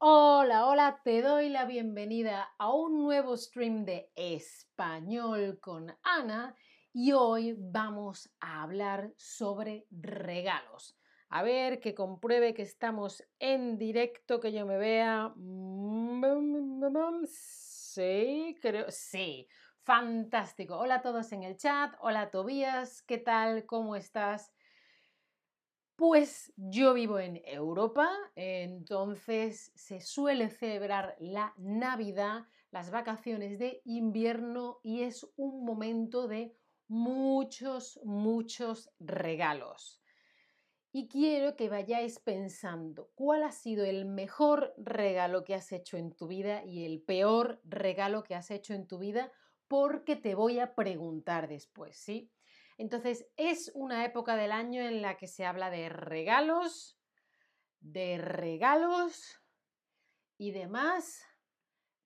Hola, 0.00 0.66
hola, 0.68 1.00
te 1.02 1.22
doy 1.22 1.48
la 1.48 1.64
bienvenida 1.64 2.54
a 2.56 2.72
un 2.72 3.02
nuevo 3.02 3.36
stream 3.36 3.84
de 3.84 4.12
español 4.14 5.58
con 5.60 5.92
Ana 6.04 6.54
y 6.92 7.10
hoy 7.10 7.56
vamos 7.58 8.30
a 8.38 8.62
hablar 8.62 9.12
sobre 9.16 9.88
regalos. 9.90 10.96
A 11.30 11.42
ver, 11.42 11.80
que 11.80 11.96
compruebe 11.96 12.54
que 12.54 12.62
estamos 12.62 13.24
en 13.40 13.76
directo, 13.76 14.38
que 14.38 14.52
yo 14.52 14.64
me 14.66 14.76
vea. 14.78 15.34
Sí, 17.26 18.56
creo, 18.62 18.86
sí. 18.90 19.48
Fantástico. 19.82 20.78
Hola 20.78 20.96
a 20.96 21.02
todos 21.02 21.32
en 21.32 21.42
el 21.42 21.56
chat. 21.56 21.92
Hola 21.98 22.30
Tobías, 22.30 23.02
¿qué 23.02 23.18
tal? 23.18 23.66
¿Cómo 23.66 23.96
estás? 23.96 24.52
Pues 25.98 26.52
yo 26.56 26.94
vivo 26.94 27.18
en 27.18 27.42
Europa, 27.44 28.08
entonces 28.36 29.72
se 29.74 30.00
suele 30.00 30.48
celebrar 30.48 31.16
la 31.18 31.54
Navidad, 31.56 32.46
las 32.70 32.92
vacaciones 32.92 33.58
de 33.58 33.82
invierno 33.84 34.78
y 34.84 35.02
es 35.02 35.26
un 35.34 35.64
momento 35.64 36.28
de 36.28 36.56
muchos, 36.86 37.98
muchos 38.04 38.92
regalos. 39.00 40.00
Y 40.92 41.08
quiero 41.08 41.56
que 41.56 41.68
vayáis 41.68 42.20
pensando 42.20 43.10
cuál 43.16 43.42
ha 43.42 43.52
sido 43.52 43.84
el 43.84 44.04
mejor 44.04 44.74
regalo 44.78 45.44
que 45.44 45.56
has 45.56 45.72
hecho 45.72 45.96
en 45.96 46.14
tu 46.14 46.28
vida 46.28 46.64
y 46.64 46.84
el 46.86 47.02
peor 47.02 47.60
regalo 47.64 48.22
que 48.22 48.36
has 48.36 48.52
hecho 48.52 48.74
en 48.74 48.86
tu 48.86 48.98
vida, 48.98 49.32
porque 49.68 50.16
te 50.16 50.36
voy 50.36 50.60
a 50.60 50.76
preguntar 50.76 51.48
después, 51.48 51.96
¿sí? 51.96 52.32
Entonces, 52.78 53.26
es 53.36 53.72
una 53.74 54.04
época 54.04 54.36
del 54.36 54.52
año 54.52 54.80
en 54.82 55.02
la 55.02 55.16
que 55.16 55.26
se 55.26 55.44
habla 55.44 55.68
de 55.68 55.88
regalos, 55.88 56.96
de 57.80 58.18
regalos 58.18 59.42
y 60.38 60.52
demás 60.52 61.24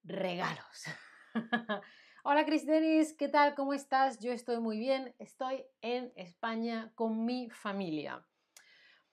regalos. 0.02 0.84
Hola 2.24 2.46
Cris 2.46 2.64
Denis, 2.64 3.14
¿qué 3.18 3.28
tal? 3.28 3.54
¿Cómo 3.54 3.74
estás? 3.74 4.18
Yo 4.18 4.32
estoy 4.32 4.60
muy 4.60 4.78
bien, 4.78 5.14
estoy 5.18 5.66
en 5.82 6.10
España 6.16 6.90
con 6.94 7.26
mi 7.26 7.50
familia. 7.50 8.26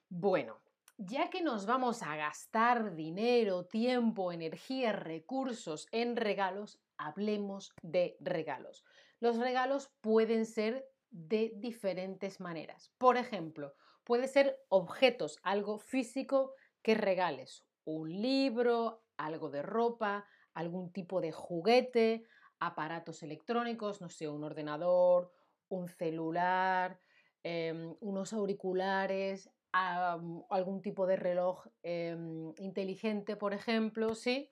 Bueno, 0.07 0.61
ya 0.95 1.29
que 1.29 1.41
nos 1.41 1.66
vamos 1.66 2.03
a 2.03 2.16
gastar 2.16 2.95
dinero, 2.95 3.66
tiempo, 3.66 4.31
energía, 4.31 4.94
recursos 4.94 5.88
en 5.91 6.16
regalos, 6.16 6.79
hablemos 6.97 7.73
de 7.81 8.16
regalos. 8.21 8.85
Los 9.19 9.38
regalos 9.38 9.91
pueden 10.01 10.45
ser 10.45 10.88
de 11.11 11.52
diferentes 11.55 12.39
maneras. 12.39 12.91
Por 12.97 13.17
ejemplo, 13.17 13.73
puede 14.03 14.27
ser 14.27 14.59
objetos, 14.69 15.38
algo 15.43 15.79
físico 15.79 16.53
que 16.81 16.95
regales, 16.95 17.66
un 17.85 18.09
libro, 18.21 19.03
algo 19.17 19.49
de 19.49 19.61
ropa, 19.61 20.25
algún 20.53 20.91
tipo 20.91 21.21
de 21.21 21.31
juguete, 21.31 22.23
aparatos 22.59 23.23
electrónicos, 23.23 24.01
no 24.01 24.09
sé, 24.09 24.27
un 24.27 24.43
ordenador, 24.43 25.31
un 25.69 25.88
celular, 25.88 26.99
em, 27.44 27.95
unos 28.01 28.33
auriculares, 28.33 29.49
algún 29.71 30.81
tipo 30.81 31.05
de 31.05 31.16
reloj 31.16 31.67
em, 31.83 32.53
inteligente, 32.57 33.35
por 33.35 33.53
ejemplo, 33.53 34.16
¿sí? 34.16 34.51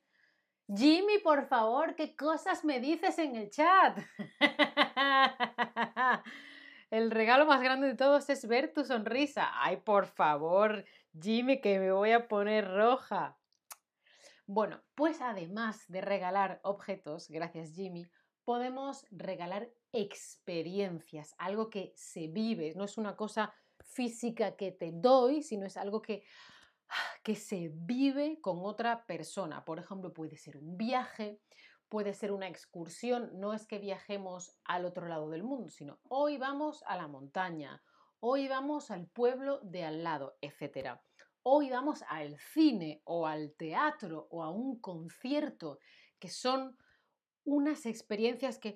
Jimmy, 0.68 1.20
por 1.24 1.48
favor, 1.48 1.96
¿qué 1.96 2.16
cosas 2.16 2.64
me 2.66 2.80
dices 2.80 3.18
en 3.20 3.36
el 3.36 3.50
chat? 3.50 3.98
El 6.90 7.12
regalo 7.12 7.46
más 7.46 7.62
grande 7.62 7.88
de 7.88 7.96
todos 7.96 8.30
es 8.30 8.48
ver 8.48 8.74
tu 8.74 8.84
sonrisa. 8.86 9.50
Ay, 9.54 9.78
por 9.78 10.08
favor, 10.08 10.86
Jimmy, 11.20 11.62
que 11.62 11.80
me 11.80 11.92
voy 11.92 12.12
a 12.12 12.28
poner 12.28 12.70
roja. 12.70 13.38
Bueno, 14.46 14.82
pues 14.96 15.22
además 15.22 15.84
de 15.90 16.00
regalar 16.00 16.62
objetos, 16.64 17.30
gracias 17.30 17.74
Jimmy, 17.74 18.08
podemos 18.46 19.06
regalar 19.12 19.70
experiencias, 19.92 21.36
algo 21.38 21.70
que 21.70 21.92
se 21.98 22.30
vive, 22.30 22.74
no 22.78 22.86
es 22.86 22.98
una 22.98 23.18
cosa 23.18 23.54
física 23.82 24.56
que 24.56 24.72
te 24.72 24.92
doy, 24.94 25.44
sino 25.44 25.66
es 25.66 25.76
algo 25.76 26.02
que, 26.02 26.24
que 27.24 27.36
se 27.36 27.72
vive 27.74 28.40
con 28.40 28.60
otra 28.62 29.06
persona. 29.06 29.66
Por 29.66 29.80
ejemplo, 29.80 30.14
puede 30.14 30.38
ser 30.38 30.56
un 30.56 30.78
viaje, 30.78 31.42
puede 31.90 32.14
ser 32.14 32.32
una 32.32 32.48
excursión, 32.48 33.32
no 33.40 33.54
es 33.54 33.66
que 33.66 33.80
viajemos 33.80 34.58
al 34.66 34.86
otro 34.86 35.08
lado 35.08 35.30
del 35.30 35.44
mundo, 35.44 35.70
sino 35.70 36.00
hoy 36.10 36.38
vamos 36.38 36.84
a 36.88 36.98
la 36.98 37.08
montaña, 37.08 37.82
hoy 38.20 38.48
vamos 38.48 38.92
al 38.92 39.08
pueblo 39.08 39.60
de 39.62 39.86
al 39.86 40.04
lado, 40.04 40.38
etc. 40.42 41.00
Hoy 41.44 41.70
vamos 41.70 42.04
al 42.10 42.38
cine 42.40 43.02
o 43.06 43.26
al 43.26 43.54
teatro 43.54 44.28
o 44.32 44.44
a 44.44 44.50
un 44.50 44.80
concierto, 44.80 45.80
que 46.20 46.30
son 46.30 46.78
unas 47.46 47.86
experiencias 47.86 48.60
que 48.60 48.76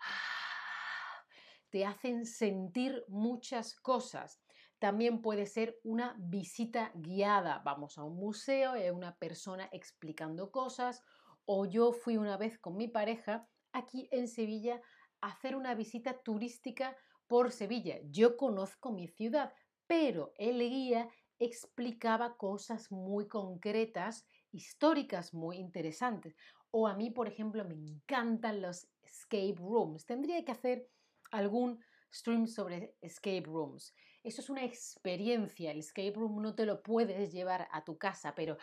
te 1.70 1.86
hacen 1.86 2.26
sentir 2.26 3.04
muchas 3.08 3.74
cosas. 3.74 4.40
También 4.78 5.22
puede 5.22 5.46
ser 5.46 5.78
una 5.82 6.14
visita 6.18 6.92
guiada. 6.94 7.62
Vamos 7.64 7.96
a 7.96 8.04
un 8.04 8.16
museo 8.16 8.76
y 8.76 8.90
una 8.90 9.16
persona 9.16 9.68
explicando 9.72 10.50
cosas 10.50 11.02
o 11.46 11.66
yo 11.66 11.92
fui 11.92 12.16
una 12.16 12.36
vez 12.36 12.58
con 12.58 12.76
mi 12.76 12.88
pareja 12.88 13.48
aquí 13.72 14.08
en 14.12 14.28
Sevilla 14.28 14.80
a 15.20 15.28
hacer 15.28 15.56
una 15.56 15.74
visita 15.74 16.22
turística 16.22 16.96
por 17.26 17.50
Sevilla. 17.50 17.98
Yo 18.04 18.36
conozco 18.36 18.92
mi 18.92 19.08
ciudad, 19.08 19.52
pero 19.86 20.32
el 20.36 20.58
guía 20.58 21.08
explicaba 21.38 22.36
cosas 22.36 22.90
muy 22.90 23.26
concretas, 23.26 24.26
históricas 24.52 25.34
muy 25.34 25.56
interesantes. 25.56 26.36
O 26.70 26.86
a 26.88 26.94
mí, 26.94 27.10
por 27.10 27.28
ejemplo, 27.28 27.64
me 27.64 27.74
encantan 27.74 28.60
los 28.60 28.88
escape 29.02 29.56
rooms. 29.58 30.06
Tendría 30.06 30.44
que 30.44 30.52
hacer 30.52 30.88
algún 31.30 31.80
stream 32.12 32.46
sobre 32.46 32.96
escape 33.00 33.44
rooms. 33.46 33.94
Eso 34.22 34.40
es 34.40 34.48
una 34.48 34.64
experiencia. 34.64 35.70
El 35.70 35.80
escape 35.80 36.12
room 36.14 36.40
no 36.40 36.54
te 36.54 36.64
lo 36.64 36.82
puedes 36.82 37.32
llevar 37.32 37.68
a 37.70 37.84
tu 37.84 37.98
casa, 37.98 38.34
pero 38.34 38.56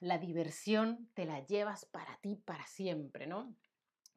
la 0.00 0.18
diversión 0.18 1.10
te 1.14 1.26
la 1.26 1.44
llevas 1.44 1.84
para 1.84 2.18
ti 2.20 2.36
para 2.36 2.66
siempre, 2.66 3.26
¿no? 3.26 3.54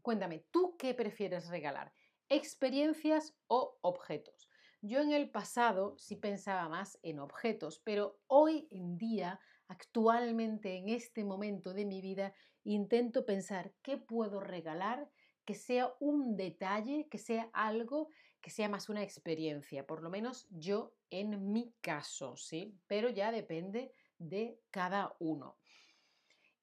Cuéntame, 0.01 0.45
¿tú 0.51 0.75
qué 0.77 0.93
prefieres 0.93 1.49
regalar? 1.49 1.93
¿Experiencias 2.29 3.35
o 3.47 3.77
objetos? 3.81 4.49
Yo 4.81 4.99
en 5.01 5.11
el 5.11 5.29
pasado 5.29 5.95
sí 5.97 6.15
pensaba 6.15 6.67
más 6.67 6.99
en 7.03 7.19
objetos, 7.19 7.79
pero 7.79 8.19
hoy 8.27 8.67
en 8.71 8.97
día, 8.97 9.39
actualmente, 9.67 10.75
en 10.75 10.89
este 10.89 11.23
momento 11.23 11.73
de 11.73 11.85
mi 11.85 12.01
vida, 12.01 12.33
intento 12.63 13.25
pensar 13.25 13.73
qué 13.81 13.97
puedo 13.97 14.39
regalar 14.39 15.09
que 15.45 15.55
sea 15.55 15.93
un 15.99 16.35
detalle, 16.35 17.07
que 17.09 17.17
sea 17.17 17.49
algo 17.53 18.09
que 18.41 18.49
sea 18.49 18.67
más 18.67 18.89
una 18.89 19.03
experiencia, 19.03 19.87
por 19.87 20.03
lo 20.03 20.09
menos 20.09 20.47
yo 20.49 20.93
en 21.09 21.53
mi 21.53 21.73
caso, 21.79 22.35
¿sí? 22.35 22.77
Pero 22.87 23.09
ya 23.09 23.31
depende 23.31 23.93
de 24.17 24.59
cada 24.69 25.15
uno. 25.19 25.57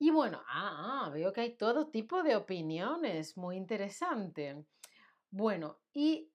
Y 0.03 0.11
bueno, 0.11 0.43
ah, 0.49 1.05
ah, 1.05 1.11
veo 1.11 1.31
que 1.31 1.43
hay 1.43 1.57
todo 1.59 1.89
tipo 1.89 2.23
de 2.23 2.35
opiniones, 2.35 3.37
muy 3.37 3.59
interesante. 3.59 4.65
Bueno, 5.31 5.83
y 5.93 6.33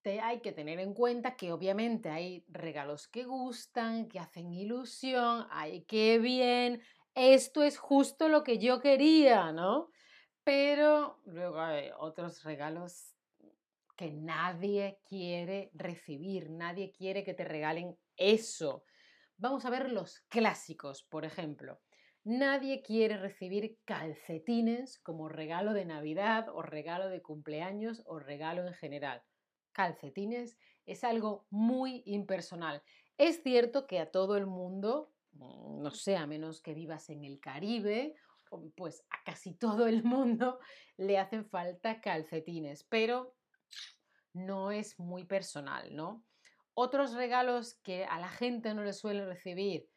te, 0.00 0.18
hay 0.22 0.40
que 0.40 0.52
tener 0.52 0.80
en 0.80 0.94
cuenta 0.94 1.36
que 1.36 1.52
obviamente 1.52 2.08
hay 2.08 2.42
regalos 2.48 3.08
que 3.08 3.24
gustan, 3.24 4.08
que 4.08 4.18
hacen 4.18 4.50
ilusión, 4.54 5.46
ay, 5.50 5.84
qué 5.84 6.18
bien, 6.18 6.80
esto 7.14 7.62
es 7.62 7.76
justo 7.76 8.30
lo 8.30 8.42
que 8.42 8.58
yo 8.58 8.80
quería, 8.80 9.52
¿no? 9.52 9.90
Pero 10.42 11.20
luego 11.26 11.60
hay 11.60 11.90
otros 11.98 12.42
regalos 12.44 13.14
que 13.94 14.10
nadie 14.10 15.00
quiere 15.06 15.70
recibir, 15.74 16.48
nadie 16.48 16.90
quiere 16.90 17.24
que 17.24 17.34
te 17.34 17.44
regalen 17.44 17.98
eso. 18.16 18.84
Vamos 19.36 19.66
a 19.66 19.70
ver 19.70 19.92
los 19.92 20.20
clásicos, 20.30 21.02
por 21.02 21.26
ejemplo. 21.26 21.78
Nadie 22.24 22.82
quiere 22.82 23.16
recibir 23.16 23.80
calcetines 23.84 25.00
como 25.00 25.28
regalo 25.28 25.72
de 25.72 25.84
Navidad 25.84 26.48
o 26.54 26.62
regalo 26.62 27.08
de 27.08 27.20
cumpleaños 27.20 28.02
o 28.06 28.20
regalo 28.20 28.64
en 28.66 28.74
general. 28.74 29.22
Calcetines 29.72 30.56
es 30.86 31.02
algo 31.02 31.46
muy 31.50 32.02
impersonal. 32.06 32.82
Es 33.18 33.42
cierto 33.42 33.88
que 33.88 33.98
a 33.98 34.10
todo 34.10 34.36
el 34.36 34.46
mundo, 34.46 35.12
mm, 35.32 35.82
no 35.82 35.90
sé, 35.90 36.16
a 36.16 36.26
menos 36.26 36.60
que 36.60 36.74
vivas 36.74 37.10
en 37.10 37.24
el 37.24 37.40
Caribe, 37.40 38.14
pues 38.76 39.04
a 39.10 39.22
casi 39.24 39.54
todo 39.54 39.86
el 39.88 40.04
mundo 40.04 40.60
le 40.96 41.18
hacen 41.18 41.44
falta 41.48 42.00
calcetines, 42.00 42.84
pero 42.84 43.34
no 44.32 44.70
es 44.70 44.98
muy 44.98 45.24
personal, 45.24 45.94
¿no? 45.94 46.24
Otros 46.74 47.14
regalos 47.14 47.74
que 47.82 48.04
a 48.04 48.18
la 48.20 48.28
gente 48.28 48.74
no 48.74 48.84
le 48.84 48.92
suele 48.92 49.26
recibir, 49.26 49.90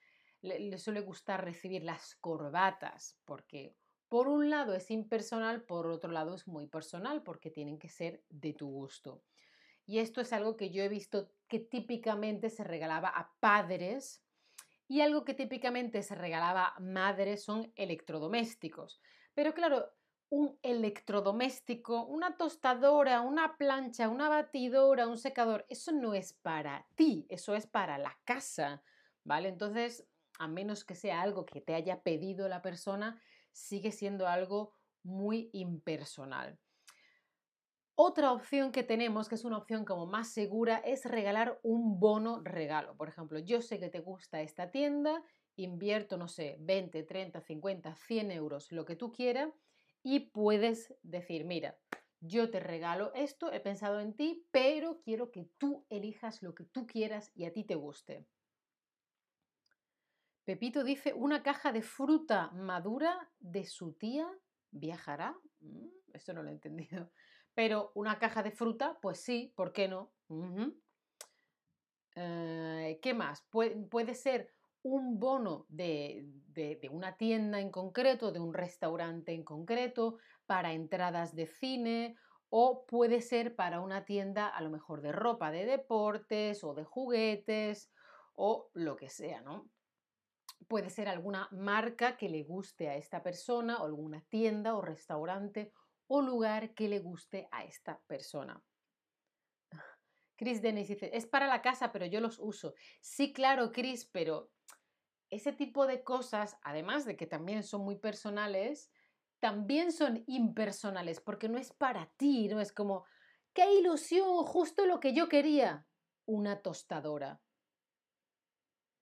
le, 0.46 0.78
suele 0.78 1.02
gustar 1.02 1.44
recibir 1.44 1.84
las 1.84 2.16
corbatas, 2.16 3.18
porque 3.26 3.76
por 4.08 4.28
un 4.28 4.50
lado 4.50 4.74
es 4.74 4.92
impersonal, 4.92 5.64
por 5.64 5.88
otro 5.88 6.12
lado 6.12 6.36
es 6.36 6.48
muy 6.48 6.68
personal, 6.68 7.24
porque 7.24 7.50
tienen 7.52 7.80
que 7.80 7.90
ser 7.90 8.24
de 8.30 8.54
tu 8.54 8.70
gusto. 8.70 9.24
Y 9.86 10.00
esto 10.00 10.22
es 10.22 10.34
algo 10.34 10.56
que 10.58 10.72
yo 10.72 10.84
he 10.84 10.90
visto 10.90 11.32
que 11.48 11.60
típicamente 11.60 12.50
se 12.50 12.64
regalaba 12.64 13.10
a 13.10 13.34
padres 13.40 14.24
Y 14.88 15.02
algo 15.02 15.26
que 15.26 15.34
típicamente 15.34 16.04
se 16.04 16.16
regalaba 16.16 16.76
madre 16.80 17.38
son 17.38 17.72
electrodomésticos. 17.76 19.02
Pero 19.34 19.54
claro, 19.54 19.92
un 20.30 20.58
electrodoméstico, 20.64 22.06
una 22.06 22.38
tostadora, 22.38 23.22
una 23.22 23.58
plancha, 23.58 24.10
una 24.10 24.30
batidora, 24.30 25.08
un 25.08 25.18
secador, 25.18 25.66
eso 25.70 25.92
no 25.92 26.14
es 26.14 26.34
para 26.34 26.86
ti, 26.96 27.26
eso 27.30 27.56
es 27.56 27.68
para 27.68 27.98
la 27.98 28.18
casa, 28.26 28.84
¿vale? 29.24 29.50
Entonces, 29.50 30.08
a 30.40 30.48
menos 30.48 30.84
que 30.84 30.96
sea 30.96 31.22
algo 31.22 31.46
que 31.46 31.62
te 31.62 31.74
haya 31.74 32.02
pedido 32.02 32.48
la 32.48 32.62
persona, 32.62 33.22
sigue 33.52 33.92
siendo 33.92 34.28
algo 34.28 34.74
muy 35.04 35.50
impersonal. 35.54 36.60
Otra 37.98 38.34
opción 38.34 38.74
que 38.74 38.84
tenemos, 38.84 39.30
que 39.30 39.36
es 39.36 39.46
una 39.46 39.58
opción 39.58 39.86
como 39.86 40.06
más 40.06 40.28
segura, 40.28 40.78
es 40.80 41.06
regalar 41.06 41.60
un 41.64 41.98
bono 41.98 42.42
regalo. 42.44 42.98
Por 42.98 43.08
ejemplo, 43.08 43.40
yo 43.40 43.62
sé 43.62 43.80
que 43.80 43.88
te 43.88 44.02
gusta 44.02 44.42
esta 44.42 44.70
tienda, 44.70 45.24
invierto, 45.56 46.18
no 46.18 46.28
sé, 46.28 46.58
20, 46.60 47.04
30, 47.04 47.40
50, 47.40 47.96
100 47.96 48.32
euros, 48.32 48.74
lo 48.74 48.84
que 48.84 48.98
tú 48.98 49.14
quieras, 49.14 49.54
y 50.04 50.32
puedes 50.32 50.94
decir, 51.04 51.46
mira, 51.46 51.78
yo 52.20 52.50
te 52.50 52.60
regalo 52.60 53.14
esto, 53.14 53.54
he 53.54 53.62
pensado 53.62 54.02
en 54.02 54.14
ti, 54.14 54.46
pero 54.52 55.00
quiero 55.00 55.32
que 55.32 55.50
tú 55.58 55.86
elijas 55.90 56.44
lo 56.44 56.54
que 56.54 56.66
tú 56.66 56.88
quieras 56.88 57.32
y 57.34 57.46
a 57.46 57.54
ti 57.54 57.64
te 57.64 57.76
guste. 57.76 58.26
Pepito 60.46 60.84
dice, 60.84 61.12
una 61.14 61.42
caja 61.42 61.72
de 61.72 61.82
fruta 61.82 62.52
madura 62.52 63.32
de 63.40 63.66
su 63.66 63.94
tía 63.94 64.32
viajará. 64.70 65.36
Mm, 65.60 65.88
esto 66.14 66.34
no 66.34 66.44
lo 66.44 66.50
he 66.50 66.54
entendido. 66.54 67.12
Pero 67.56 67.92
una 67.96 68.20
caja 68.20 68.44
de 68.44 68.52
fruta, 68.52 69.00
pues 69.02 69.22
sí, 69.22 69.52
¿por 69.56 69.74
qué 69.74 69.88
no? 69.88 70.12
Eh, 72.16 73.00
¿Qué 73.02 73.14
más? 73.14 73.46
puede 73.50 74.14
ser 74.14 74.52
un 74.84 75.20
bono 75.20 75.66
de, 75.68 76.28
de, 76.48 76.90
una 76.92 77.18
tienda 77.18 77.60
en 77.60 77.72
concreto, 77.72 78.32
de 78.32 78.40
un 78.40 78.54
restaurante 78.54 79.34
en 79.34 79.44
concreto, 79.44 80.18
para 80.46 80.74
entradas 80.74 81.36
de 81.36 81.48
cine 81.48 82.18
o 82.50 82.86
puede 82.86 83.22
ser 83.22 83.56
para 83.56 83.80
una 83.80 84.06
tienda 84.06 84.48
a 84.48 84.62
lo 84.62 84.70
mejor 84.70 85.02
de 85.02 85.12
ropa 85.12 85.50
de 85.50 85.66
deportes 85.66 86.64
o 86.64 86.76
de 86.76 86.84
juguetes 86.84 87.92
o 88.36 88.70
lo 88.74 88.96
que 88.96 89.10
sea, 89.10 89.42
¿no? 89.42 89.70
Puede 90.68 90.90
ser 90.90 91.08
alguna 91.08 91.48
marca 91.52 92.18
que 92.18 92.30
le 92.30 92.44
guste 92.44 92.90
a 92.90 92.96
esta 92.96 93.22
persona 93.22 93.82
o 93.82 93.86
alguna 93.86 94.22
tienda 94.30 94.76
o 94.76 94.82
restaurante 94.82 95.72
o 96.08 96.22
lugar 96.22 96.74
que 96.74 96.90
le 96.90 97.00
guste 97.00 97.48
a 97.52 97.64
esta 97.64 98.02
persona. 98.08 98.64
Chris 100.38 100.62
Dennis 100.62 100.90
dice, 100.90 101.10
es 101.14 101.26
para 101.26 101.48
la 101.48 101.62
casa, 101.62 101.92
pero 101.92 102.06
yo 102.06 102.20
los 102.20 102.40
uso. 102.40 102.74
Sí, 103.02 103.32
claro, 103.32 103.72
Chris, 103.72 104.06
pero 104.06 104.52
ese 105.30 105.54
tipo 105.54 105.88
de 105.88 106.04
cosas, 106.04 106.58
además 106.62 107.06
de 107.06 107.16
que 107.16 107.26
también 107.26 107.64
son 107.64 107.82
muy 107.82 107.98
personales, 107.98 108.92
también 109.40 109.92
son 109.92 110.24
impersonales, 110.28 111.22
porque 111.22 111.50
no 111.50 111.58
es 111.58 111.72
para 111.72 112.12
ti, 112.18 112.48
no 112.48 112.60
es 112.60 112.72
como, 112.72 113.06
qué 113.54 113.74
ilusión, 113.76 114.44
justo 114.46 114.86
lo 114.86 115.00
que 115.00 115.14
yo 115.14 115.30
quería, 115.30 115.88
una 116.26 116.62
tostadora. 116.62 117.42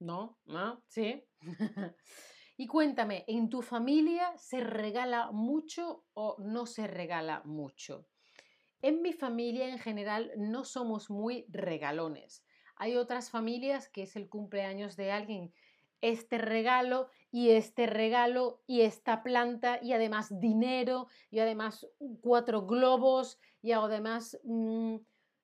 ¿No? 0.03 0.37
¿No? 0.45 0.83
¿Sí? 0.89 1.23
y 2.57 2.67
cuéntame, 2.67 3.23
¿en 3.25 3.49
tu 3.49 3.61
familia 3.61 4.37
se 4.37 4.59
regala 4.59 5.31
mucho 5.31 6.03
o 6.13 6.35
no 6.39 6.65
se 6.65 6.87
regala 6.87 7.41
mucho? 7.45 8.05
En 8.81 9.01
mi 9.01 9.13
familia 9.13 9.69
en 9.69 9.79
general 9.79 10.33
no 10.35 10.65
somos 10.65 11.09
muy 11.09 11.45
regalones. 11.47 12.43
Hay 12.75 12.97
otras 12.97 13.29
familias 13.29 13.87
que 13.87 14.03
es 14.03 14.17
el 14.17 14.27
cumpleaños 14.27 14.97
de 14.97 15.13
alguien 15.13 15.53
este 16.01 16.37
regalo 16.37 17.09
y 17.31 17.51
este 17.51 17.85
regalo 17.85 18.61
y 18.67 18.81
esta 18.81 19.23
planta 19.23 19.79
y 19.81 19.93
además 19.93 20.37
dinero 20.37 21.07
y 21.31 21.39
además 21.39 21.87
cuatro 22.19 22.65
globos 22.65 23.39
y 23.61 23.71
además, 23.71 24.37
mm, 24.43 24.95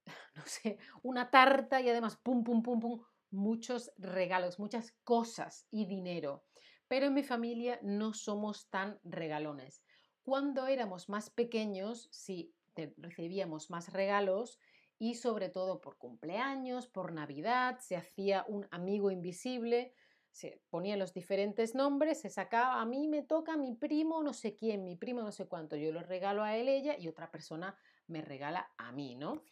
no 0.35 0.44
sé, 0.44 0.79
una 1.01 1.31
tarta 1.31 1.79
y 1.79 1.88
además 1.88 2.17
pum, 2.17 2.44
pum, 2.44 2.62
pum, 2.62 2.81
pum, 2.81 3.00
muchos 3.31 3.91
regalos, 3.97 4.59
muchas 4.59 4.91
cosas 5.03 5.67
y 5.71 5.85
dinero. 5.85 6.45
Pero 6.87 7.07
en 7.07 7.13
mi 7.13 7.23
familia 7.23 7.79
no 7.83 8.13
somos 8.13 8.69
tan 8.69 8.99
regalones. 9.03 9.83
Cuando 10.21 10.67
éramos 10.67 11.09
más 11.09 11.29
pequeños, 11.29 12.09
sí, 12.11 12.55
recibíamos 12.97 13.69
más 13.69 13.93
regalos 13.93 14.59
y 14.97 15.15
sobre 15.15 15.49
todo 15.49 15.81
por 15.81 15.97
cumpleaños, 15.97 16.87
por 16.87 17.13
Navidad, 17.13 17.79
se 17.79 17.95
hacía 17.95 18.45
un 18.47 18.67
amigo 18.71 19.11
invisible 19.11 19.93
se 20.31 20.61
ponían 20.69 20.99
los 20.99 21.13
diferentes 21.13 21.75
nombres, 21.75 22.21
se 22.21 22.29
sacaba, 22.29 22.81
a 22.81 22.85
mí 22.85 23.07
me 23.07 23.23
toca 23.23 23.57
mi 23.57 23.73
primo 23.73 24.23
no 24.23 24.33
sé 24.33 24.55
quién, 24.55 24.83
mi 24.83 24.95
primo 24.95 25.21
no 25.21 25.31
sé 25.31 25.47
cuánto, 25.47 25.75
yo 25.75 25.91
lo 25.91 26.01
regalo 26.01 26.43
a 26.43 26.55
él, 26.55 26.69
ella 26.69 26.97
y 26.97 27.07
otra 27.07 27.31
persona 27.31 27.77
me 28.07 28.21
regala 28.21 28.71
a 28.77 28.91
mí, 28.91 29.15
¿no? 29.15 29.43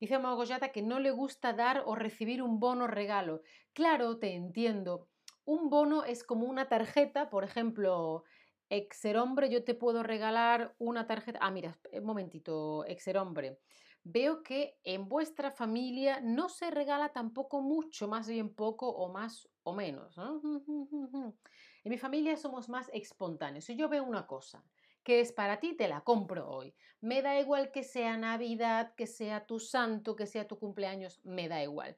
Dice 0.00 0.18
Magoyata 0.18 0.72
que 0.72 0.82
no 0.82 0.98
le 1.00 1.10
gusta 1.10 1.52
dar 1.52 1.82
o 1.86 1.94
recibir 1.94 2.42
un 2.42 2.60
bono 2.60 2.86
regalo. 2.86 3.42
Claro, 3.72 4.18
te 4.18 4.34
entiendo. 4.34 5.08
Un 5.44 5.70
bono 5.70 6.04
es 6.04 6.24
como 6.24 6.46
una 6.46 6.68
tarjeta, 6.68 7.30
por 7.30 7.44
ejemplo, 7.44 8.24
Exerhombre, 8.68 9.48
yo 9.48 9.64
te 9.64 9.74
puedo 9.74 10.02
regalar 10.02 10.74
una 10.78 11.06
tarjeta. 11.06 11.38
Ah, 11.40 11.50
mira, 11.50 11.78
un 11.92 12.04
momentito, 12.04 12.84
Exerhombre 12.84 13.60
veo 14.08 14.42
que 14.44 14.78
en 14.84 15.08
vuestra 15.08 15.50
familia 15.50 16.20
no 16.20 16.48
se 16.48 16.70
regala 16.70 17.12
tampoco 17.12 17.60
mucho, 17.60 18.06
más 18.06 18.28
bien 18.28 18.54
poco 18.54 18.88
o 18.88 19.12
más 19.12 19.48
o 19.62 19.74
menos. 19.74 20.16
En 21.84 21.90
mi 21.90 21.98
familia 21.98 22.36
somos 22.36 22.68
más 22.68 22.90
espontáneos. 22.92 23.64
Si 23.64 23.76
yo 23.76 23.88
veo 23.88 24.04
una 24.04 24.26
cosa 24.26 24.64
que 25.06 25.20
es 25.20 25.30
para 25.30 25.60
ti, 25.60 25.76
te 25.76 25.86
la 25.86 26.00
compro 26.00 26.50
hoy. 26.50 26.74
Me 27.00 27.22
da 27.22 27.38
igual 27.38 27.70
que 27.70 27.84
sea 27.84 28.16
Navidad, 28.16 28.92
que 28.96 29.06
sea 29.06 29.46
tu 29.46 29.60
santo, 29.60 30.16
que 30.16 30.26
sea 30.26 30.48
tu 30.48 30.58
cumpleaños, 30.58 31.20
me 31.22 31.48
da 31.48 31.62
igual. 31.62 31.96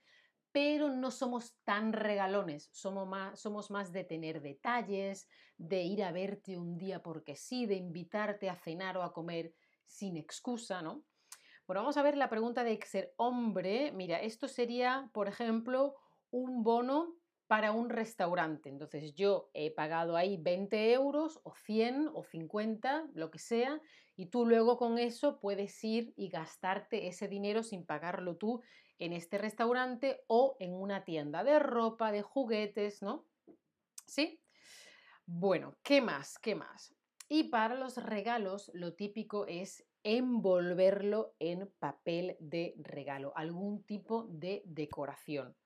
Pero 0.53 0.91
no 0.91 1.11
somos 1.11 1.57
tan 1.65 1.95
regalones, 1.95 2.69
somos 2.71 3.09
más, 3.09 3.41
somos 3.41 3.71
más 3.71 3.93
de 3.93 4.05
tener 4.05 4.43
detalles, 4.43 5.27
de 5.57 5.85
ir 5.85 6.05
a 6.05 6.13
verte 6.13 6.59
un 6.59 6.77
día 6.77 7.03
porque 7.03 7.35
sí, 7.35 7.65
de 7.65 7.77
invitarte 7.77 8.51
a 8.51 8.57
cenar 8.57 8.99
o 8.99 9.03
a 9.03 9.15
comer 9.15 9.55
sin 9.87 10.19
excusa, 10.19 10.83
¿no? 10.83 11.07
Bueno, 11.67 11.81
vamos 11.81 11.97
a 11.97 12.03
ver 12.03 12.15
la 12.15 12.29
pregunta 12.29 12.63
de 12.63 12.79
ser 12.85 13.15
hombre. 13.17 13.91
Mira, 13.93 14.21
esto 14.21 14.49
sería, 14.49 15.09
por 15.15 15.29
ejemplo, 15.29 15.97
un 16.29 16.63
bono 16.63 17.18
para 17.49 17.73
un 17.73 17.89
restaurante. 17.89 18.69
Entonces 18.69 19.15
yo 19.15 19.51
he 19.55 19.73
pagado 19.73 20.17
ahí 20.17 20.37
20 20.37 20.93
euros 20.93 21.41
o 21.43 21.55
100 21.55 22.11
o 22.15 22.23
50, 22.23 23.09
lo 23.15 23.31
que 23.31 23.39
sea, 23.39 23.81
y 24.17 24.27
tú 24.27 24.47
luego 24.47 24.77
con 24.77 24.99
eso 24.99 25.41
puedes 25.41 25.83
ir 25.83 26.13
y 26.17 26.29
gastarte 26.29 27.09
ese 27.09 27.27
dinero 27.27 27.63
sin 27.63 27.87
pagarlo 27.87 28.37
tú 28.37 28.63
en 28.99 29.13
este 29.13 29.39
restaurante 29.39 30.21
o 30.27 30.57
en 30.61 30.75
una 30.75 31.05
tienda 31.05 31.43
de 31.43 31.59
ropa, 31.59 32.13
de 32.13 32.23
juguetes, 32.23 33.03
¿no? 33.03 33.25
¿Sí? 34.07 34.41
Bueno, 35.25 35.77
¿qué 35.83 36.03
más? 36.03 36.39
¿Qué 36.39 36.55
más? 36.55 36.95
Y 37.29 37.45
para 37.45 37.75
los 37.75 37.97
regalos, 38.03 38.71
lo 38.75 38.95
típico 38.95 39.47
es 39.47 39.87
envolverlo 40.03 41.35
en 41.39 41.71
papel 41.79 42.37
de 42.41 42.75
regalo, 42.79 43.33
algún 43.37 43.85
tipo 43.85 44.27
de 44.29 44.63
decoración. 44.65 45.57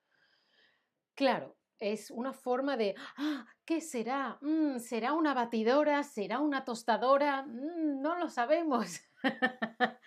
Claro, 1.15 1.57
es 1.83 2.13
una 2.13 2.33
forma 2.33 2.77
de, 2.77 2.95
ah, 3.17 3.47
¿qué 3.65 3.81
será? 3.81 4.39
Mm, 4.41 4.79
¿Será 4.79 5.15
una 5.15 5.35
batidora? 5.35 6.03
¿Será 6.05 6.39
una 6.39 6.65
tostadora? 6.65 7.43
Mm, 7.43 8.01
no 8.01 8.19
lo 8.19 8.31
sabemos. 8.31 9.01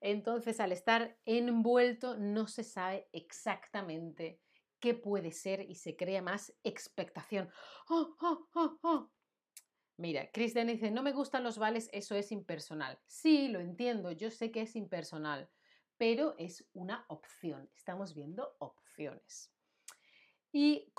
Entonces, 0.00 0.58
al 0.58 0.72
estar 0.72 1.16
envuelto, 1.24 2.16
no 2.16 2.48
se 2.48 2.64
sabe 2.64 3.08
exactamente 3.12 4.40
qué 4.80 4.94
puede 4.94 5.30
ser 5.30 5.60
y 5.70 5.76
se 5.76 5.94
crea 5.94 6.20
más 6.20 6.52
expectación. 6.64 7.48
¡Oh, 7.88 8.16
oh, 8.20 8.48
oh, 8.54 8.78
oh! 8.82 9.10
Mira, 9.98 10.30
Cristian 10.32 10.66
dice, 10.66 10.90
no 10.90 11.02
me 11.02 11.12
gustan 11.12 11.44
los 11.44 11.58
vales, 11.58 11.90
eso 11.92 12.16
es 12.16 12.32
impersonal. 12.32 12.98
Sí, 13.06 13.48
lo 13.48 13.60
entiendo, 13.60 14.10
yo 14.10 14.30
sé 14.30 14.50
que 14.50 14.62
es 14.62 14.74
impersonal, 14.74 15.48
pero 15.96 16.34
es 16.38 16.66
una 16.72 17.04
opción. 17.08 17.70
Estamos 17.76 18.14
viendo 18.14 18.56
opciones. 18.58 19.52
Y 20.52 20.92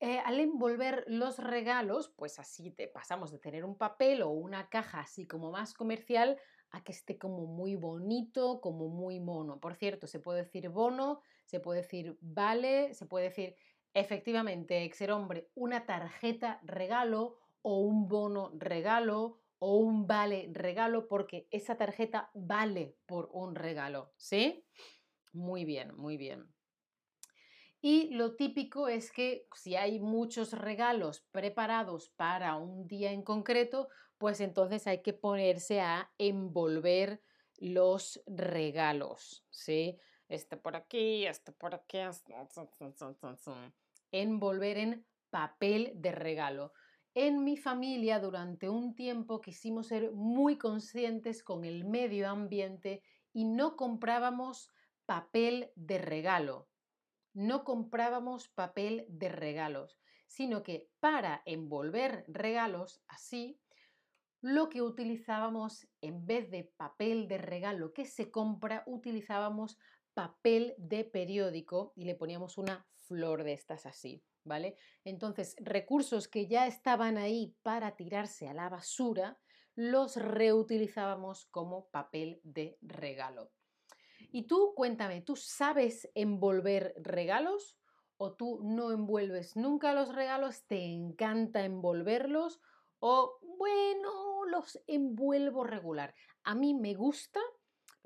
eh, 0.00 0.18
al 0.18 0.40
envolver 0.40 1.04
los 1.06 1.38
regalos, 1.38 2.12
pues 2.16 2.38
así 2.38 2.72
te 2.72 2.88
pasamos 2.88 3.30
de 3.30 3.38
tener 3.38 3.64
un 3.64 3.78
papel 3.78 4.22
o 4.22 4.30
una 4.30 4.68
caja 4.68 5.00
así 5.00 5.26
como 5.26 5.52
más 5.52 5.74
comercial 5.74 6.40
a 6.70 6.82
que 6.82 6.92
esté 6.92 7.16
como 7.18 7.46
muy 7.46 7.76
bonito, 7.76 8.60
como 8.60 8.88
muy 8.88 9.20
mono. 9.20 9.60
Por 9.60 9.74
cierto, 9.74 10.06
se 10.08 10.18
puede 10.18 10.42
decir 10.42 10.68
bono, 10.70 11.20
se 11.44 11.60
puede 11.60 11.82
decir 11.82 12.18
vale, 12.20 12.94
se 12.94 13.06
puede 13.06 13.26
decir 13.26 13.56
efectivamente, 13.94 14.90
ser 14.92 15.10
hombre, 15.12 15.50
una 15.54 15.86
tarjeta 15.86 16.60
regalo 16.64 17.38
o 17.62 17.80
un 17.80 18.08
bono 18.08 18.52
regalo 18.54 19.38
o 19.58 19.76
un 19.78 20.06
vale 20.06 20.50
regalo 20.52 21.08
porque 21.08 21.48
esa 21.50 21.76
tarjeta 21.78 22.30
vale 22.34 22.98
por 23.06 23.30
un 23.32 23.54
regalo, 23.54 24.12
¿sí? 24.16 24.66
Muy 25.32 25.64
bien, 25.64 25.96
muy 25.96 26.16
bien. 26.16 26.55
Y 27.88 28.08
lo 28.10 28.34
típico 28.34 28.88
es 28.88 29.12
que 29.12 29.46
si 29.54 29.76
hay 29.76 30.00
muchos 30.00 30.52
regalos 30.52 31.20
preparados 31.30 32.10
para 32.16 32.56
un 32.56 32.88
día 32.88 33.12
en 33.12 33.22
concreto, 33.22 33.88
pues 34.18 34.40
entonces 34.40 34.88
hay 34.88 35.02
que 35.02 35.12
ponerse 35.12 35.80
a 35.80 36.12
envolver 36.18 37.22
los 37.58 38.20
regalos, 38.26 39.46
¿sí? 39.50 40.00
Este 40.28 40.56
por 40.56 40.74
aquí, 40.74 41.26
este 41.26 41.52
por 41.52 41.76
aquí, 41.76 41.98
envolver 44.10 44.78
en 44.78 45.06
papel 45.30 45.92
de 45.94 46.10
regalo. 46.10 46.72
En 47.14 47.44
mi 47.44 47.56
familia 47.56 48.18
durante 48.18 48.68
un 48.68 48.96
tiempo 48.96 49.40
quisimos 49.40 49.86
ser 49.86 50.10
muy 50.10 50.58
conscientes 50.58 51.44
con 51.44 51.64
el 51.64 51.84
medio 51.84 52.28
ambiente 52.28 53.04
y 53.32 53.44
no 53.44 53.76
comprábamos 53.76 54.72
papel 55.06 55.70
de 55.76 55.98
regalo. 55.98 56.66
No 57.36 57.64
comprábamos 57.64 58.48
papel 58.48 59.04
de 59.10 59.28
regalos, 59.28 60.00
sino 60.26 60.62
que 60.62 60.88
para 61.00 61.42
envolver 61.44 62.24
regalos 62.28 63.02
así, 63.08 63.60
lo 64.40 64.70
que 64.70 64.80
utilizábamos 64.80 65.86
en 66.00 66.24
vez 66.24 66.50
de 66.50 66.64
papel 66.64 67.28
de 67.28 67.36
regalo 67.36 67.92
que 67.92 68.06
se 68.06 68.30
compra, 68.30 68.84
utilizábamos 68.86 69.76
papel 70.14 70.74
de 70.78 71.04
periódico 71.04 71.92
y 71.94 72.06
le 72.06 72.14
poníamos 72.14 72.56
una 72.56 72.86
flor 73.02 73.44
de 73.44 73.52
estas 73.52 73.84
así, 73.84 74.24
¿vale? 74.42 74.78
Entonces, 75.04 75.56
recursos 75.58 76.28
que 76.28 76.46
ya 76.46 76.66
estaban 76.66 77.18
ahí 77.18 77.54
para 77.62 77.96
tirarse 77.96 78.48
a 78.48 78.54
la 78.54 78.70
basura, 78.70 79.38
los 79.74 80.16
reutilizábamos 80.16 81.44
como 81.50 81.90
papel 81.90 82.40
de 82.44 82.78
regalo. 82.80 83.52
Y 84.30 84.46
tú, 84.46 84.72
cuéntame, 84.74 85.20
¿tú 85.22 85.36
sabes 85.36 86.10
envolver 86.14 86.94
regalos 86.96 87.76
o 88.16 88.34
tú 88.34 88.60
no 88.62 88.92
envuelves 88.92 89.56
nunca 89.56 89.94
los 89.94 90.14
regalos? 90.14 90.66
¿Te 90.66 90.84
encanta 90.84 91.64
envolverlos? 91.64 92.60
O 92.98 93.38
bueno, 93.58 94.44
los 94.46 94.80
envuelvo 94.86 95.64
regular. 95.64 96.14
A 96.44 96.54
mí 96.54 96.74
me 96.74 96.94
gusta 96.94 97.40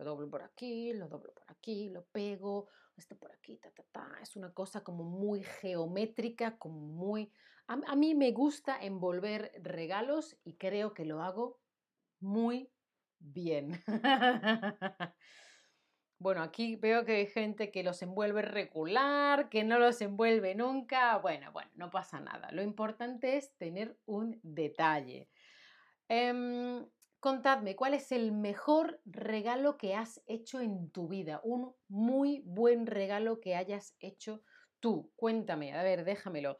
lo 0.01 0.07
doblo 0.07 0.31
por 0.31 0.43
aquí, 0.43 0.95
lo 0.95 1.09
doblo 1.09 1.33
por 1.35 1.45
aquí, 1.51 1.91
lo 1.91 2.07
pego, 2.07 2.69
esto 2.97 3.17
por 3.19 3.33
aquí, 3.33 3.59
ta, 3.59 3.71
ta, 3.71 3.85
ta. 3.93 4.19
Es 4.23 4.35
una 4.35 4.53
cosa 4.53 4.83
como 4.83 5.05
muy 5.05 5.43
geométrica, 5.43 6.57
como 6.57 6.81
muy... 6.81 7.31
A, 7.67 7.79
a 7.87 7.97
mí 7.97 8.15
me 8.15 8.33
gusta 8.33 8.79
envolver 8.81 9.53
regalos 9.63 10.39
y 10.43 10.57
creo 10.57 10.95
que 10.95 11.05
lo 11.05 11.21
hago 11.23 11.61
muy 12.19 12.73
bien. 13.19 13.85
Bueno, 16.21 16.43
aquí 16.43 16.77
veo 16.77 17.05
que 17.05 17.17
hay 17.17 17.27
gente 17.27 17.73
que 17.73 17.83
los 17.83 18.01
envuelve 18.03 18.43
regular, 18.43 19.49
que 19.49 19.65
no 19.65 19.81
los 19.81 20.01
envuelve 20.01 20.55
nunca. 20.55 21.19
Bueno, 21.19 21.51
bueno, 21.51 21.71
no 21.75 21.91
pasa 21.91 22.21
nada. 22.21 22.53
Lo 22.53 22.63
importante 22.63 23.37
es 23.37 23.57
tener 23.57 23.99
un 24.07 24.39
detalle. 24.45 25.29
Eh, 26.09 26.87
Contadme, 27.21 27.77
¿cuál 27.77 27.93
es 27.93 28.13
el 28.13 28.33
mejor 28.33 28.99
regalo 29.05 29.77
que 29.77 29.95
has 29.95 30.23
hecho 30.27 30.61
en 30.61 30.91
tu 30.91 31.07
vida? 31.07 31.43
Un 31.45 31.75
muy 31.87 32.43
buen 32.47 32.87
regalo 32.87 33.41
que 33.41 33.55
hayas 33.55 33.95
hecho 34.01 34.43
tú. 34.81 35.13
Cuéntame, 35.17 35.75
a 35.75 35.83
ver, 35.83 36.07
déjamelo. 36.07 36.59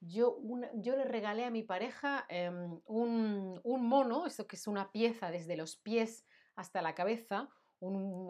Yo, 0.00 0.40
yo 0.76 0.96
le 0.96 1.04
regalé 1.04 1.44
a 1.44 1.50
mi 1.50 1.62
pareja 1.62 2.24
em, 2.30 2.80
un, 2.86 3.60
mono, 3.64 4.26
esto 4.26 4.46
que 4.46 4.56
es 4.56 4.66
una 4.66 4.90
pieza 4.90 5.30
desde 5.30 5.58
los 5.58 5.76
pies 5.76 6.24
hasta 6.56 6.80
la 6.80 6.94
cabeza. 6.94 7.50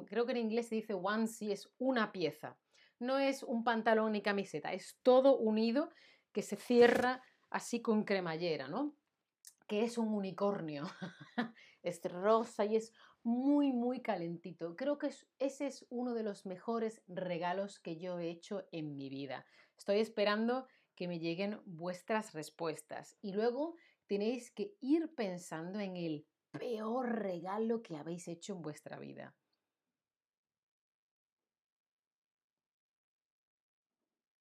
Creo 0.06 0.26
que 0.26 0.32
en 0.32 0.38
inglés 0.38 0.68
se 0.68 0.76
dice 0.76 0.94
onesie, 0.94 1.52
es 1.52 1.70
una 1.78 2.12
pieza. 2.12 2.58
No 2.98 3.18
es 3.18 3.42
un 3.42 3.64
pantalón 3.64 4.12
ni 4.12 4.22
camiseta, 4.22 4.72
es 4.72 4.98
todo 5.02 5.36
unido 5.36 5.90
que 6.32 6.42
se 6.42 6.56
cierra 6.56 7.22
así 7.50 7.82
con 7.82 8.04
cremallera, 8.04 8.68
¿no? 8.68 8.96
que 9.72 9.84
es 9.84 9.96
un 9.96 10.12
unicornio. 10.12 10.84
es 11.82 12.02
rosa 12.04 12.66
y 12.66 12.76
es 12.76 12.92
muy, 13.22 13.72
muy 13.72 14.02
calentito. 14.02 14.76
Creo 14.76 14.98
que 14.98 15.08
ese 15.38 15.66
es 15.66 15.86
uno 15.88 16.12
de 16.12 16.22
los 16.22 16.44
mejores 16.44 17.02
regalos 17.08 17.80
que 17.80 17.96
yo 17.96 18.18
he 18.18 18.28
hecho 18.28 18.66
en 18.70 18.98
mi 18.98 19.08
vida. 19.08 19.46
Estoy 19.78 20.00
esperando 20.00 20.66
que 20.94 21.08
me 21.08 21.18
lleguen 21.18 21.58
vuestras 21.64 22.34
respuestas 22.34 23.16
y 23.22 23.32
luego 23.32 23.76
tenéis 24.06 24.50
que 24.50 24.74
ir 24.82 25.14
pensando 25.14 25.80
en 25.80 25.96
el 25.96 26.26
peor 26.50 27.20
regalo 27.20 27.80
que 27.80 27.96
habéis 27.96 28.28
hecho 28.28 28.54
en 28.54 28.60
vuestra 28.60 28.98
vida. 28.98 29.34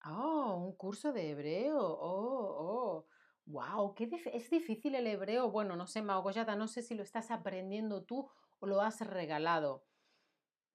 Oh, 0.05 0.55
un 0.65 0.75
curso 0.75 1.13
de 1.13 1.29
hebreo. 1.29 1.79
Oh, 1.79 2.55
oh. 2.59 3.07
Wow, 3.45 3.93
qué 3.95 4.09
es 4.33 4.49
difícil 4.49 4.95
el 4.95 5.07
hebreo. 5.07 5.51
Bueno, 5.51 5.75
no 5.75 5.87
sé, 5.87 6.01
Magoyata, 6.01 6.55
no 6.55 6.67
sé 6.67 6.81
si 6.81 6.95
lo 6.95 7.03
estás 7.03 7.31
aprendiendo 7.31 8.03
tú 8.03 8.29
o 8.59 8.67
lo 8.67 8.81
has 8.81 9.01
regalado. 9.01 9.83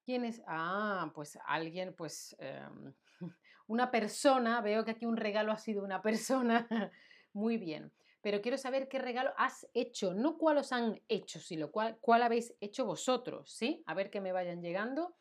¿Quién 0.04 0.24
es? 0.24 0.42
Ah, 0.46 1.10
pues 1.14 1.38
alguien, 1.46 1.94
pues 1.94 2.36
em, 2.38 2.94
una 3.66 3.90
persona. 3.90 4.60
Veo 4.60 4.84
que 4.84 4.92
aquí 4.92 5.06
un 5.06 5.16
regalo 5.16 5.52
ha 5.52 5.58
sido 5.58 5.82
una 5.84 6.02
persona. 6.02 6.68
Muy 7.32 7.56
bien. 7.56 7.92
Pero 8.20 8.40
quiero 8.42 8.58
saber 8.58 8.88
qué 8.88 8.98
regalo 8.98 9.32
has 9.36 9.68
hecho, 9.72 10.12
no 10.12 10.36
cuál 10.36 10.58
os 10.58 10.72
han 10.72 11.00
hecho, 11.08 11.38
sino 11.38 11.70
cuál, 11.70 11.98
cuál 12.00 12.22
habéis 12.22 12.56
hecho 12.60 12.84
vosotros, 12.84 13.52
¿sí? 13.52 13.84
A 13.86 13.94
ver 13.94 14.10
que 14.10 14.20
me 14.20 14.32
vayan 14.32 14.62
llegando. 14.62 15.16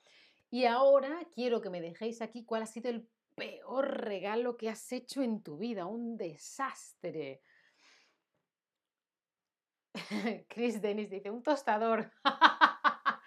Y 0.50 0.66
ahora 0.66 1.20
quiero 1.32 1.62
que 1.62 1.70
me 1.70 1.82
dejéis 1.82 2.22
aquí 2.22 2.46
cuál 2.46 2.64
ha 2.64 2.66
sido 2.66 2.90
el 2.90 3.08
peor 3.36 4.02
regalo 4.02 4.58
que 4.58 4.70
has 4.70 4.92
hecho 4.92 5.22
en 5.22 5.44
tu 5.44 5.58
vida, 5.58 5.86
un 5.86 6.18
desastre. 6.18 7.42
Chris 10.50 10.82
Dennis 10.82 11.10
dice, 11.10 11.30
un 11.30 11.44
tostador. 11.44 12.12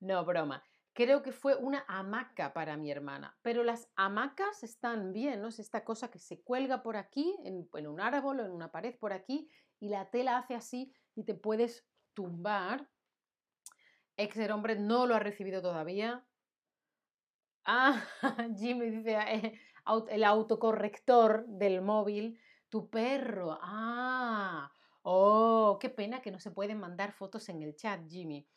no, 0.00 0.24
broma. 0.24 0.62
Creo 0.96 1.22
que 1.22 1.32
fue 1.32 1.54
una 1.56 1.84
hamaca 1.88 2.54
para 2.54 2.78
mi 2.78 2.90
hermana, 2.90 3.36
pero 3.42 3.62
las 3.62 3.90
hamacas 3.96 4.62
están 4.62 5.12
bien, 5.12 5.42
¿no? 5.42 5.48
Es 5.48 5.58
esta 5.58 5.84
cosa 5.84 6.10
que 6.10 6.18
se 6.18 6.40
cuelga 6.40 6.82
por 6.82 6.96
aquí, 6.96 7.36
en, 7.44 7.86
un 7.86 8.00
árbol 8.00 8.40
o 8.40 8.46
en 8.46 8.50
una 8.50 8.72
pared 8.72 8.96
por 8.98 9.12
aquí, 9.12 9.46
y 9.78 9.90
la 9.90 10.08
tela 10.08 10.38
hace 10.38 10.54
así 10.54 10.94
y 11.14 11.24
te 11.24 11.34
puedes 11.34 11.86
tumbar. 12.14 12.88
Exer 14.16 14.52
hombre 14.52 14.76
no 14.76 15.06
lo 15.06 15.14
ha 15.14 15.18
recibido 15.18 15.60
todavía. 15.60 16.26
Ah, 17.68 18.00
Jimmy 18.56 18.90
dice, 18.90 19.18
eh, 19.28 19.60
el 20.10 20.22
autocorrector 20.24 21.46
del 21.48 21.82
móvil, 21.82 22.38
tu 22.68 22.88
perro. 22.88 23.58
Ah, 23.60 24.70
oh, 25.02 25.76
qué 25.80 25.90
pena 25.90 26.22
que 26.22 26.30
no 26.30 26.38
se 26.38 26.52
pueden 26.52 26.78
mandar 26.78 27.12
fotos 27.12 27.48
en 27.48 27.62
el 27.62 27.74
chat, 27.74 28.08
Jimmy. 28.08 28.48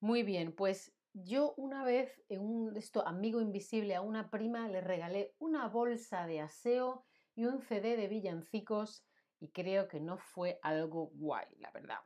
Muy 0.00 0.24
bien, 0.24 0.52
pues 0.52 0.96
yo 1.12 1.54
una 1.56 1.84
vez 1.84 2.24
en 2.28 2.40
un 2.40 2.76
esto 2.76 3.06
amigo 3.06 3.40
invisible 3.40 3.94
a 3.94 4.00
una 4.00 4.30
prima 4.30 4.68
le 4.68 4.80
regalé 4.80 5.36
una 5.38 5.68
bolsa 5.68 6.26
de 6.26 6.40
aseo 6.40 7.04
y 7.36 7.44
un 7.44 7.60
CD 7.60 7.96
de 7.96 8.08
villancicos 8.08 9.06
y 9.38 9.52
creo 9.52 9.86
que 9.86 10.00
no 10.00 10.18
fue 10.18 10.58
algo 10.62 11.10
guay, 11.14 11.46
la 11.58 11.70
verdad. 11.70 12.00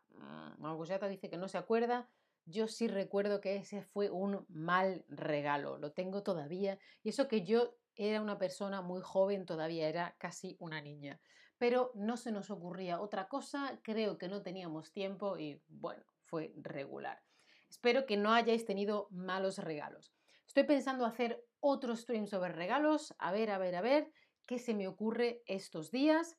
Margosata 0.59 1.07
mm, 1.07 1.11
dice 1.11 1.31
que 1.31 1.39
no 1.39 1.49
se 1.49 1.57
acuerda, 1.59 2.11
yo 2.47 2.69
sí 2.69 2.89
recuerdo 2.89 3.41
que 3.41 3.57
ese 3.57 3.83
fue 3.83 4.11
un 4.11 4.45
mal 4.49 5.05
regalo, 5.09 5.79
lo 5.79 5.93
tengo 5.93 6.23
todavía. 6.23 6.79
Y 7.03 7.11
eso 7.11 7.29
que 7.29 7.45
yo 7.45 7.77
era 7.95 8.21
una 8.21 8.39
persona 8.39 8.83
muy 8.83 9.01
joven, 9.03 9.47
todavía 9.47 9.89
era 9.89 10.17
casi 10.19 10.57
una 10.59 10.81
niña. 10.81 11.21
Pero 11.59 11.93
no 11.95 12.17
se 12.17 12.33
nos 12.33 12.51
ocurría 12.51 13.01
otra 13.01 13.29
cosa, 13.29 13.81
creo 13.83 14.19
que 14.19 14.29
no 14.29 14.43
teníamos 14.43 14.93
tiempo 14.93 15.39
y 15.39 15.63
bueno, 15.69 16.05
fue 16.25 16.53
regular. 16.57 17.23
Espero 17.71 18.07
que 18.07 18.17
no 18.17 18.33
hayáis 18.33 18.65
tenido 18.65 19.09
malos 19.11 19.59
regalos. 19.59 20.13
Estoy 20.47 20.65
pensando 20.65 21.07
hacer 21.07 21.45
otro 21.61 21.97
stream 21.97 22.27
sobre 22.27 22.53
regalos, 22.53 23.15
a 23.19 23.33
ver, 23.33 23.51
a 23.51 23.59
ver, 23.59 23.77
a 23.77 23.81
ver 23.81 24.13
qué 24.47 24.59
se 24.59 24.75
me 24.75 24.87
ocurre 24.89 25.43
estos 25.47 25.91
días. 25.91 26.37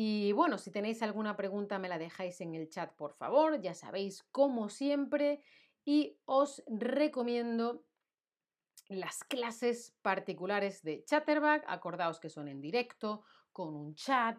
Y 0.00 0.30
bueno, 0.30 0.58
si 0.58 0.70
tenéis 0.70 1.02
alguna 1.02 1.36
pregunta 1.36 1.80
me 1.80 1.88
la 1.88 1.98
dejáis 1.98 2.40
en 2.40 2.54
el 2.54 2.68
chat, 2.68 2.94
por 2.94 3.14
favor, 3.14 3.60
ya 3.60 3.74
sabéis, 3.74 4.22
como 4.30 4.68
siempre, 4.68 5.42
y 5.84 6.20
os 6.24 6.62
recomiendo 6.68 7.82
las 8.86 9.24
clases 9.24 9.96
particulares 10.00 10.84
de 10.84 11.02
Chatterback, 11.02 11.64
acordaos 11.66 12.20
que 12.20 12.30
son 12.30 12.46
en 12.46 12.60
directo, 12.60 13.24
con 13.52 13.74
un 13.74 13.96
chat, 13.96 14.38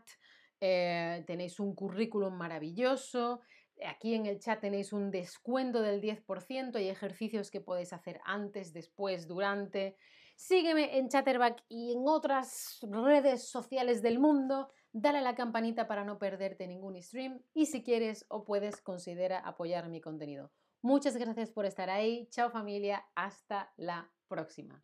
eh, 0.61 1.25
tenéis 1.27 1.59
un 1.59 1.75
currículum 1.75 2.37
maravilloso, 2.37 3.41
aquí 3.85 4.13
en 4.13 4.27
el 4.27 4.39
chat 4.39 4.61
tenéis 4.61 4.93
un 4.93 5.11
descuento 5.11 5.81
del 5.81 5.99
10% 5.99 6.79
y 6.81 6.87
ejercicios 6.87 7.51
que 7.51 7.59
podéis 7.59 7.91
hacer 7.91 8.21
antes, 8.23 8.71
después, 8.71 9.27
durante. 9.27 9.97
Sígueme 10.37 10.97
en 10.97 11.09
Chatterback 11.09 11.65
y 11.67 11.91
en 11.91 12.07
otras 12.07 12.79
redes 12.81 13.49
sociales 13.49 14.01
del 14.01 14.19
mundo 14.19 14.69
dale 14.91 15.19
a 15.19 15.21
la 15.21 15.35
campanita 15.35 15.87
para 15.87 16.03
no 16.03 16.17
perderte 16.17 16.67
ningún 16.67 17.01
stream 17.01 17.41
y 17.53 17.67
si 17.67 17.83
quieres 17.83 18.25
o 18.29 18.45
puedes 18.45 18.81
considera 18.81 19.39
apoyar 19.39 19.89
mi 19.89 20.01
contenido. 20.01 20.51
Muchas 20.81 21.17
gracias 21.17 21.51
por 21.51 21.65
estar 21.65 21.89
ahí. 21.89 22.27
Chao 22.31 22.49
familia. 22.49 23.05
Hasta 23.15 23.73
la 23.77 24.11
próxima. 24.27 24.83